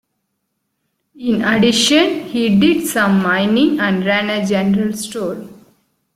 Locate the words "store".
4.93-5.47